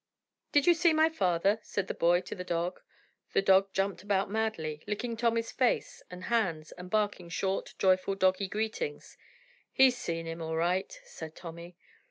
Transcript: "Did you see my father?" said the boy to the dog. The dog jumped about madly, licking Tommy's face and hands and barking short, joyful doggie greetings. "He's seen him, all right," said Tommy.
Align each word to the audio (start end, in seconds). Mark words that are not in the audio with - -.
"Did 0.51 0.65
you 0.65 0.73
see 0.73 0.93
my 0.93 1.09
father?" 1.09 1.59
said 1.61 1.87
the 1.87 1.93
boy 1.93 2.21
to 2.21 2.33
the 2.33 2.43
dog. 2.43 2.79
The 3.33 3.41
dog 3.43 3.71
jumped 3.71 4.01
about 4.01 4.31
madly, 4.31 4.81
licking 4.87 5.15
Tommy's 5.15 5.51
face 5.51 6.01
and 6.09 6.23
hands 6.23 6.71
and 6.71 6.89
barking 6.89 7.29
short, 7.29 7.75
joyful 7.77 8.15
doggie 8.15 8.47
greetings. 8.49 9.15
"He's 9.71 9.95
seen 9.95 10.25
him, 10.25 10.41
all 10.41 10.55
right," 10.57 10.91
said 11.03 11.35
Tommy. 11.35 11.77